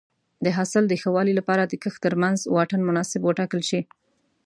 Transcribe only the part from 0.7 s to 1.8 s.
د ښه والي لپاره د